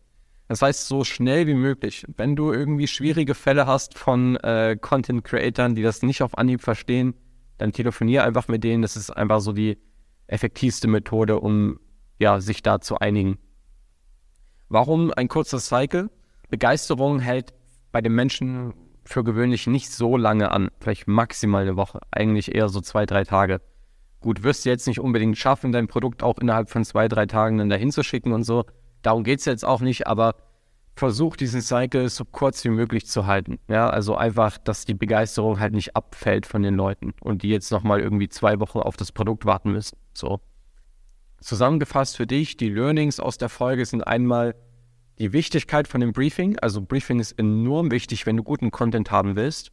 Das 0.48 0.62
heißt, 0.62 0.88
so 0.88 1.04
schnell 1.04 1.46
wie 1.46 1.54
möglich. 1.54 2.06
Wenn 2.18 2.36
du 2.36 2.52
irgendwie 2.52 2.88
schwierige 2.88 3.36
Fälle 3.36 3.68
hast 3.68 3.98
von 3.98 4.36
äh, 4.38 4.78
Content-Creatern, 4.80 5.76
die 5.76 5.84
das 5.84 6.02
nicht 6.02 6.24
auf 6.24 6.38
Anhieb 6.38 6.62
verstehen, 6.62 7.14
dann 7.60 7.72
telefonier 7.72 8.24
einfach 8.24 8.48
mit 8.48 8.64
denen. 8.64 8.82
Das 8.82 8.98
ist 8.98 9.12
einfach 9.12 9.42
so 9.42 9.54
die 9.54 9.78
effektivste 10.26 10.88
Methode, 10.88 11.40
um 11.40 11.80
ja, 12.18 12.40
sich 12.42 12.64
da 12.64 12.82
zu 12.82 12.98
einigen. 12.98 13.38
Warum 14.70 15.12
ein 15.16 15.28
kurzer 15.28 15.60
Cycle? 15.60 16.10
Begeisterung 16.50 17.20
hält 17.20 17.54
bei 17.92 18.02
den 18.02 18.14
Menschen 18.14 18.74
für 19.06 19.24
gewöhnlich 19.24 19.68
nicht 19.68 19.92
so 19.92 20.18
lange 20.18 20.52
an, 20.52 20.70
vielleicht 20.80 21.08
maximal 21.08 21.64
eine 21.64 21.76
Woche, 21.76 22.00
eigentlich 22.12 22.54
eher 22.54 22.70
so 22.70 22.82
zwei, 22.82 23.06
drei 23.06 23.24
Tage. 23.24 23.62
Gut, 24.22 24.44
wirst 24.44 24.66
du 24.66 24.70
jetzt 24.70 24.88
nicht 24.88 25.00
unbedingt 25.00 25.38
schaffen, 25.38 25.72
dein 25.72 25.88
Produkt 25.88 26.24
auch 26.24 26.38
innerhalb 26.40 26.70
von 26.70 26.84
zwei, 26.84 27.08
drei 27.08 27.26
Tagen 27.26 27.58
dann 27.58 27.70
dahin 27.70 27.92
zu 27.92 28.04
schicken 28.04 28.34
und 28.34 28.44
so. 28.44 28.66
Darum 29.02 29.24
geht 29.24 29.40
es 29.40 29.46
jetzt 29.46 29.64
auch 29.64 29.80
nicht, 29.80 30.08
aber 30.08 30.36
versuch 30.96 31.38
diesen 31.38 31.62
Cycle 31.62 32.10
so 32.10 32.26
kurz 32.26 32.64
wie 32.66 32.70
möglich 32.70 33.08
zu 33.08 33.26
halten. 33.26 33.60
Ja, 33.70 33.90
also 33.90 34.16
einfach, 34.16 34.58
dass 34.58 34.84
die 34.84 34.94
Begeisterung 34.94 35.60
halt 35.60 35.74
nicht 35.74 35.96
abfällt 35.96 36.46
von 36.46 36.62
den 36.62 36.76
Leuten 36.76 37.14
und 37.22 37.42
die 37.44 37.50
jetzt 37.50 37.72
nochmal 37.72 38.02
irgendwie 38.02 38.28
zwei 38.28 38.60
Wochen 38.60 38.80
auf 38.80 38.98
das 38.98 39.14
Produkt 39.14 39.46
warten 39.46 39.72
müssen. 39.72 39.98
So. 40.14 40.42
Zusammengefasst 41.40 42.18
für 42.18 42.28
dich, 42.28 42.58
die 42.58 42.70
Learnings 42.70 43.22
aus 43.22 43.38
der 43.38 43.48
Folge 43.48 43.86
sind 43.86 44.06
einmal, 44.06 44.56
die 45.20 45.32
Wichtigkeit 45.32 45.88
von 45.88 46.02
dem 46.02 46.12
Briefing, 46.12 46.60
also 46.60 46.82
Briefing 46.82 47.20
ist 47.20 47.34
enorm 47.40 47.92
wichtig, 47.92 48.26
wenn 48.26 48.38
du 48.38 48.44
guten 48.44 48.72
Content 48.72 49.10
haben 49.10 49.38
willst. 49.38 49.72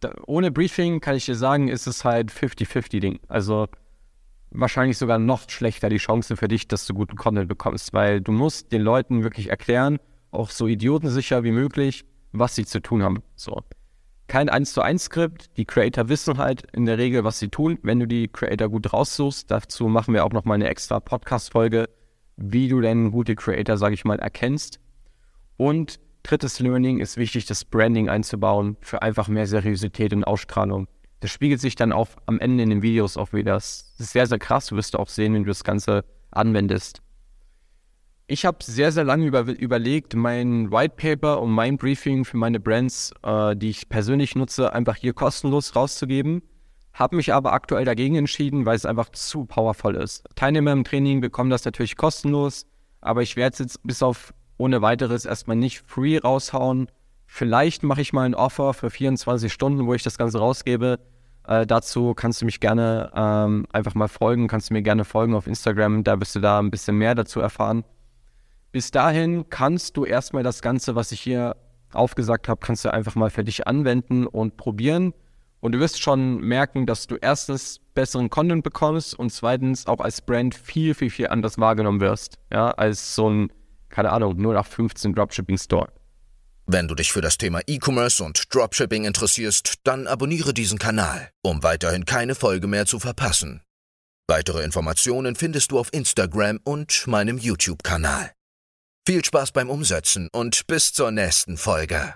Da, 0.00 0.12
ohne 0.26 0.50
Briefing 0.50 1.00
kann 1.00 1.16
ich 1.16 1.26
dir 1.26 1.34
sagen, 1.34 1.68
ist 1.68 1.86
es 1.86 2.04
halt 2.04 2.30
50-50-Ding. 2.30 3.20
Also 3.28 3.68
wahrscheinlich 4.50 4.98
sogar 4.98 5.18
noch 5.18 5.48
schlechter 5.48 5.88
die 5.88 5.96
Chance 5.96 6.36
für 6.36 6.48
dich, 6.48 6.68
dass 6.68 6.86
du 6.86 6.94
guten 6.94 7.16
Content 7.16 7.48
bekommst, 7.48 7.92
weil 7.92 8.20
du 8.20 8.32
musst 8.32 8.72
den 8.72 8.82
Leuten 8.82 9.22
wirklich 9.22 9.50
erklären, 9.50 9.98
auch 10.30 10.50
so 10.50 10.66
idiotensicher 10.66 11.44
wie 11.44 11.52
möglich, 11.52 12.04
was 12.32 12.54
sie 12.54 12.66
zu 12.66 12.80
tun 12.80 13.02
haben. 13.02 13.22
So. 13.34 13.62
Kein 14.28 14.48
1 14.48 14.72
zu 14.72 14.82
1 14.82 15.04
Skript. 15.04 15.56
Die 15.56 15.64
Creator 15.64 16.08
wissen 16.08 16.38
halt 16.38 16.64
in 16.72 16.84
der 16.84 16.98
Regel, 16.98 17.24
was 17.24 17.38
sie 17.38 17.48
tun, 17.48 17.78
wenn 17.82 18.00
du 18.00 18.06
die 18.06 18.28
Creator 18.28 18.68
gut 18.68 18.92
raussuchst. 18.92 19.50
Dazu 19.50 19.88
machen 19.88 20.14
wir 20.14 20.24
auch 20.24 20.32
nochmal 20.32 20.56
eine 20.56 20.68
extra 20.68 21.00
Podcast-Folge 21.00 21.88
wie 22.36 22.68
du 22.68 22.80
denn 22.80 23.10
gute 23.10 23.34
Creator, 23.34 23.76
sage 23.76 23.94
ich 23.94 24.04
mal, 24.04 24.18
erkennst. 24.18 24.78
Und 25.56 25.98
drittes 26.26 26.60
Learning 26.60 26.98
ist 26.98 27.16
wichtig, 27.16 27.46
das 27.46 27.64
Branding 27.64 28.08
einzubauen 28.08 28.76
für 28.80 29.02
einfach 29.02 29.28
mehr 29.28 29.46
Seriosität 29.46 30.12
und 30.12 30.24
Ausstrahlung. 30.24 30.88
Das 31.20 31.30
spiegelt 31.30 31.60
sich 31.60 31.76
dann 31.76 31.92
auch 31.92 32.08
am 32.26 32.38
Ende 32.40 32.62
in 32.62 32.70
den 32.70 32.82
Videos 32.82 33.16
auch 33.16 33.32
wieder. 33.32 33.54
Das 33.54 33.94
ist 33.98 34.12
sehr, 34.12 34.26
sehr 34.26 34.38
krass. 34.38 34.66
Du 34.66 34.76
wirst 34.76 34.96
auch 34.96 35.08
sehen, 35.08 35.34
wenn 35.34 35.44
du 35.44 35.48
das 35.48 35.64
Ganze 35.64 36.04
anwendest. 36.30 37.00
Ich 38.28 38.44
habe 38.44 38.58
sehr, 38.62 38.90
sehr 38.90 39.04
lange 39.04 39.26
über, 39.26 39.42
überlegt, 39.42 40.16
mein 40.16 40.72
White 40.72 40.94
Paper 40.96 41.40
und 41.40 41.52
mein 41.52 41.76
Briefing 41.76 42.24
für 42.24 42.36
meine 42.36 42.58
Brands, 42.58 43.12
äh, 43.22 43.54
die 43.54 43.70
ich 43.70 43.88
persönlich 43.88 44.34
nutze, 44.34 44.72
einfach 44.72 44.96
hier 44.96 45.14
kostenlos 45.14 45.76
rauszugeben. 45.76 46.42
Habe 46.92 47.16
mich 47.16 47.32
aber 47.32 47.52
aktuell 47.52 47.84
dagegen 47.84 48.16
entschieden, 48.16 48.66
weil 48.66 48.74
es 48.74 48.84
einfach 48.84 49.10
zu 49.10 49.44
powervoll 49.44 49.94
ist. 49.94 50.24
Teilnehmer 50.34 50.72
im 50.72 50.82
Training 50.82 51.20
bekommen 51.20 51.50
das 51.50 51.64
natürlich 51.64 51.96
kostenlos, 51.96 52.66
aber 53.00 53.22
ich 53.22 53.36
werde 53.36 53.52
es 53.52 53.58
jetzt 53.60 53.82
bis 53.84 54.02
auf 54.02 54.34
ohne 54.58 54.82
weiteres 54.82 55.24
erstmal 55.24 55.56
nicht 55.56 55.82
free 55.86 56.18
raushauen. 56.18 56.88
Vielleicht 57.26 57.82
mache 57.82 58.00
ich 58.00 58.12
mal 58.12 58.22
ein 58.22 58.34
Offer 58.34 58.74
für 58.74 58.90
24 58.90 59.52
Stunden, 59.52 59.86
wo 59.86 59.94
ich 59.94 60.02
das 60.02 60.18
Ganze 60.18 60.38
rausgebe. 60.38 60.98
Äh, 61.46 61.66
dazu 61.66 62.14
kannst 62.14 62.40
du 62.40 62.44
mich 62.44 62.60
gerne 62.60 63.10
ähm, 63.14 63.66
einfach 63.72 63.94
mal 63.94 64.08
folgen, 64.08 64.48
kannst 64.48 64.70
du 64.70 64.74
mir 64.74 64.82
gerne 64.82 65.04
folgen 65.04 65.34
auf 65.34 65.46
Instagram, 65.46 66.02
da 66.02 66.18
wirst 66.20 66.34
du 66.34 66.40
da 66.40 66.58
ein 66.58 66.70
bisschen 66.70 66.96
mehr 66.96 67.14
dazu 67.14 67.40
erfahren. 67.40 67.84
Bis 68.72 68.90
dahin 68.90 69.48
kannst 69.48 69.96
du 69.96 70.04
erstmal 70.04 70.42
das 70.42 70.60
Ganze, 70.60 70.96
was 70.96 71.12
ich 71.12 71.20
hier 71.20 71.56
aufgesagt 71.92 72.48
habe, 72.48 72.60
kannst 72.60 72.84
du 72.84 72.92
einfach 72.92 73.14
mal 73.14 73.30
für 73.30 73.44
dich 73.44 73.66
anwenden 73.66 74.26
und 74.26 74.56
probieren. 74.56 75.14
Und 75.60 75.72
du 75.72 75.80
wirst 75.80 76.02
schon 76.02 76.40
merken, 76.40 76.84
dass 76.84 77.06
du 77.06 77.16
erstens 77.16 77.80
besseren 77.94 78.28
Content 78.28 78.62
bekommst 78.62 79.18
und 79.18 79.30
zweitens 79.30 79.86
auch 79.86 80.00
als 80.00 80.20
Brand 80.20 80.54
viel, 80.54 80.94
viel, 80.94 81.10
viel 81.10 81.28
anders 81.28 81.58
wahrgenommen 81.58 82.00
wirst. 82.00 82.38
Ja, 82.52 82.70
als 82.72 83.14
so 83.14 83.30
ein, 83.30 83.50
keine 83.88 84.10
Ahnung, 84.10 84.36
0815 84.36 85.14
Dropshipping 85.14 85.58
Store. 85.58 85.92
Wenn 86.66 86.88
du 86.88 86.94
dich 86.94 87.12
für 87.12 87.20
das 87.20 87.38
Thema 87.38 87.60
E-Commerce 87.66 88.24
und 88.24 88.52
Dropshipping 88.52 89.04
interessierst, 89.04 89.74
dann 89.84 90.06
abonniere 90.06 90.52
diesen 90.52 90.78
Kanal, 90.78 91.30
um 91.42 91.62
weiterhin 91.62 92.04
keine 92.04 92.34
Folge 92.34 92.66
mehr 92.66 92.86
zu 92.86 92.98
verpassen. 92.98 93.62
Weitere 94.28 94.64
Informationen 94.64 95.36
findest 95.36 95.70
du 95.70 95.78
auf 95.78 95.92
Instagram 95.92 96.58
und 96.64 97.06
meinem 97.06 97.38
YouTube-Kanal. 97.38 98.32
Viel 99.06 99.24
Spaß 99.24 99.52
beim 99.52 99.70
Umsetzen 99.70 100.28
und 100.32 100.66
bis 100.66 100.92
zur 100.92 101.12
nächsten 101.12 101.56
Folge. 101.56 102.14